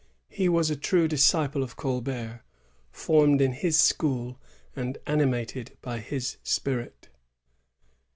He 0.29 0.49
was 0.49 0.71
a 0.71 0.75
true 0.75 1.07
disciple 1.07 1.61
of 1.61 1.75
Colbert, 1.75 2.41
formed 2.91 3.39
in 3.39 3.53
his 3.53 3.77
school 3.77 4.39
and 4.75 4.97
animated 5.05 5.77
by 5.79 5.99
his 5.99 6.37
spirit. 6.41 7.09